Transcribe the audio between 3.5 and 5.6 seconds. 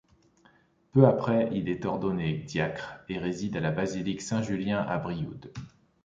à la basilique Saint-Julien, à Brioude.